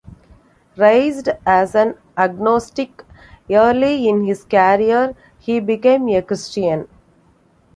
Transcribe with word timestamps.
Raised 0.77 1.29
as 1.45 1.75
an 1.75 1.93
agnostic, 2.17 3.05
early 3.51 4.07
in 4.09 4.23
his 4.23 4.43
career 4.43 5.13
he 5.37 5.59
became 5.59 6.09
a 6.09 6.23
Christian. 6.23 6.87